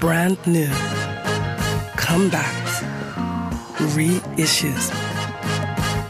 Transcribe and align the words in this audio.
brand 0.00 0.38
new, 0.46 0.70
comebacks, 1.96 2.82
reissues. 3.94 4.90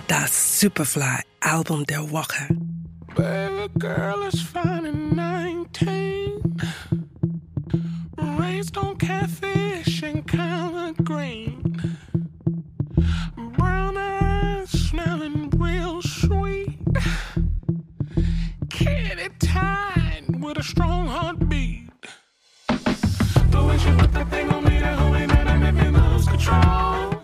That 0.06 0.30
Superfly 0.30 1.22
Album 1.42 1.84
der 1.84 2.02
Woche. 2.02 2.48
Baby 3.16 3.68
girl 3.78 4.22
is 4.22 4.40
fine 4.40 4.86
and 4.86 5.16
19. 5.16 6.56
Raised 8.38 8.76
on 8.78 8.96
catfish 8.96 10.02
and 10.04 10.24
collard 10.26 11.04
green. 11.04 11.76
Brown 13.58 13.96
eyes 13.98 14.70
smelling 14.70 15.50
real 15.50 16.00
sweet. 16.02 16.78
Kitty 18.70 19.28
tied 19.40 20.40
with 20.40 20.58
a 20.58 20.62
strong 20.62 21.08
heartbeat. 21.08 21.39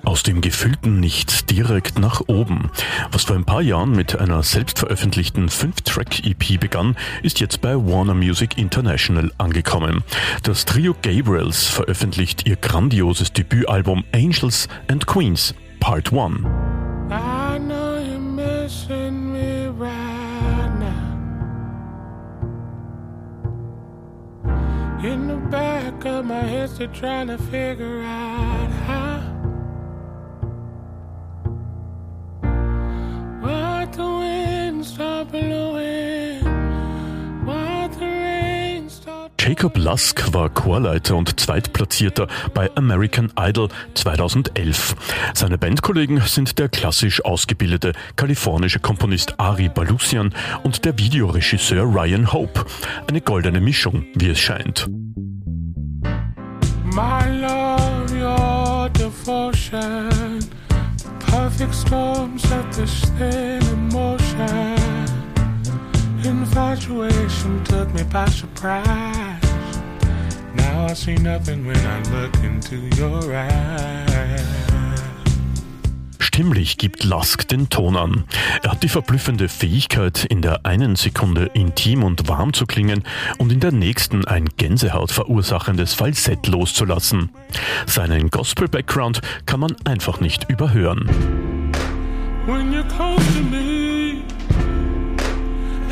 Aus 0.04 0.22
dem 0.22 0.40
Gefühlten 0.40 0.98
nicht 0.98 1.50
direkt 1.50 1.98
nach 1.98 2.22
oben. 2.26 2.70
Was 3.12 3.24
vor 3.24 3.36
ein 3.36 3.44
paar 3.44 3.60
Jahren 3.60 3.92
mit 3.92 4.18
einer 4.18 4.42
selbst 4.42 4.78
veröffentlichten 4.78 5.48
5-Track-EP 5.48 6.58
begann, 6.58 6.96
ist 7.22 7.38
jetzt 7.38 7.60
bei 7.60 7.74
Warner 7.74 8.14
Music 8.14 8.56
International 8.56 9.30
angekommen. 9.36 10.04
Das 10.42 10.64
Trio 10.64 10.94
Gabriels 11.02 11.66
veröffentlicht 11.66 12.48
ihr 12.48 12.56
grandioses 12.56 13.32
Debütalbum 13.32 14.04
Angels 14.14 14.68
and 14.88 15.06
Queens 15.06 15.54
Part 15.80 16.12
1. 16.12 16.40
I 17.10 17.58
know 17.58 17.98
you're 17.98 18.18
missing 18.18 19.32
me 19.32 19.68
right 19.78 20.70
now. 20.78 21.14
In 25.04 25.28
the 25.28 25.36
back 25.50 25.75
of 26.04 26.24
my 26.24 26.40
head, 26.40 26.70
trying 26.92 27.28
to 27.28 27.38
figure 27.38 28.02
out 28.02 28.70
how. 28.86 29.20
What 33.40 33.92
the 33.92 34.02
wind 34.02 34.84
stop 34.84 35.30
blowing? 35.30 36.16
Jacob 39.46 39.76
Lusk 39.76 40.34
war 40.34 40.50
Chorleiter 40.50 41.14
und 41.14 41.38
Zweitplatzierter 41.38 42.26
bei 42.52 42.68
American 42.74 43.32
Idol 43.38 43.68
2011. 43.94 44.96
Seine 45.34 45.56
Bandkollegen 45.56 46.20
sind 46.22 46.58
der 46.58 46.68
klassisch 46.68 47.24
ausgebildete 47.24 47.92
kalifornische 48.16 48.80
Komponist 48.80 49.38
Ari 49.38 49.68
Balusian 49.68 50.34
und 50.64 50.84
der 50.84 50.98
Videoregisseur 50.98 51.84
Ryan 51.84 52.32
Hope. 52.32 52.66
Eine 53.06 53.20
goldene 53.20 53.60
Mischung, 53.60 54.06
wie 54.14 54.30
es 54.30 54.40
scheint. 54.40 54.88
Your 58.86 59.10
devotion. 59.10 60.40
Perfect 61.20 61.74
storm 61.74 62.38
set 62.38 62.72
this 62.72 63.04
thing 63.18 63.62
in 63.62 63.88
motion. 63.88 64.76
Infatuation 66.24 67.64
took 67.64 67.92
me 67.94 68.02
by 68.04 68.26
surprise. 68.28 69.42
Now 70.54 70.86
I 70.86 70.94
see 70.94 71.16
nothing 71.16 71.66
when 71.66 71.78
I 71.78 72.02
look 72.10 72.34
into 72.36 72.76
your 72.96 73.34
eyes. 73.34 74.05
Stimmlich 76.36 76.76
gibt 76.76 77.02
Lusk 77.02 77.48
den 77.48 77.70
Ton 77.70 77.96
an. 77.96 78.24
Er 78.62 78.72
hat 78.72 78.82
die 78.82 78.90
verblüffende 78.90 79.48
Fähigkeit, 79.48 80.22
in 80.22 80.42
der 80.42 80.66
einen 80.66 80.94
Sekunde 80.94 81.46
intim 81.54 82.04
und 82.04 82.28
warm 82.28 82.52
zu 82.52 82.66
klingen 82.66 83.04
und 83.38 83.50
in 83.50 83.60
der 83.60 83.72
nächsten 83.72 84.26
ein 84.26 84.44
Gänsehaut 84.58 85.10
verursachendes 85.12 85.94
Falsett 85.94 86.46
loszulassen. 86.46 87.30
Seinen 87.86 88.28
Gospel-Background 88.28 89.22
kann 89.46 89.60
man 89.60 89.76
einfach 89.86 90.20
nicht 90.20 90.50
überhören. 90.50 91.08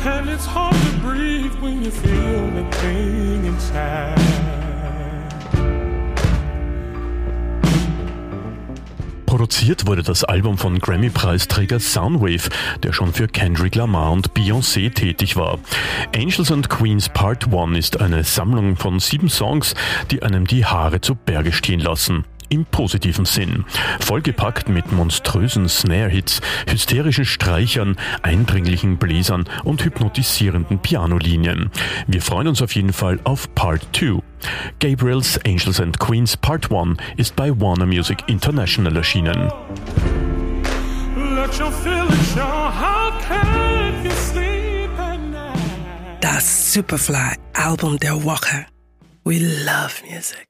And 0.05 0.29
it's 0.29 0.45
hard 0.45 0.75
to 0.75 0.99
breathe 1.01 1.59
when 1.59 1.83
you 1.83 1.89
feel 1.89 2.51
the 2.51 2.77
thing 2.77 3.45
inside. 3.45 4.64
Produziert 9.35 9.85
wurde 9.85 10.01
das 10.01 10.23
Album 10.23 10.57
von 10.57 10.79
Grammy-Preisträger 10.79 11.81
Soundwave, 11.81 12.49
der 12.83 12.93
schon 12.93 13.11
für 13.11 13.27
Kendrick 13.27 13.75
Lamar 13.75 14.13
und 14.13 14.31
Beyoncé 14.31 14.93
tätig 14.93 15.35
war. 15.35 15.59
Angels 16.15 16.53
and 16.53 16.69
Queens 16.69 17.09
Part 17.09 17.53
1 17.53 17.77
ist 17.77 17.99
eine 17.99 18.23
Sammlung 18.23 18.77
von 18.77 19.01
sieben 19.01 19.27
Songs, 19.27 19.75
die 20.09 20.23
einem 20.23 20.47
die 20.47 20.63
Haare 20.63 21.01
zu 21.01 21.15
Berge 21.15 21.51
stehen 21.51 21.81
lassen. 21.81 22.23
Im 22.49 22.65
positiven 22.65 23.25
Sinn. 23.25 23.65
Vollgepackt 23.99 24.69
mit 24.69 24.91
monströsen 24.91 25.67
Snare-Hits, 25.69 26.41
hysterischen 26.69 27.25
Streichern, 27.25 27.95
eindringlichen 28.21 28.97
Bläsern 28.97 29.45
und 29.63 29.83
hypnotisierenden 29.83 30.79
Pianolinien. 30.79 31.71
Wir 32.07 32.21
freuen 32.21 32.47
uns 32.47 32.61
auf 32.61 32.75
jeden 32.75 32.93
Fall 32.93 33.19
auf 33.23 33.53
Part 33.55 33.87
2. 33.93 34.21
Gabriel's 34.79 35.39
Angels 35.45 35.79
and 35.79 35.99
Queens 35.99 36.37
Part 36.37 36.71
1 36.71 36.97
ist 37.17 37.35
bei 37.35 37.49
Warner 37.59 37.85
Music 37.85 38.23
International 38.27 38.95
erschienen. 38.95 39.51
Let 41.35 41.59
your 41.59 41.71
feelings 41.71 42.33
show. 42.33 42.41
How 42.41 43.11
can 43.27 44.03
you 44.03 44.11
sleep 44.11 44.89
at 44.97 45.19
night? 45.19 45.57
Das 46.21 46.73
Superfly 46.73 47.37
Album 47.53 47.97
der 47.99 48.23
Woche. 48.23 48.65
We 49.23 49.39
love 49.39 50.03
music. 50.09 50.43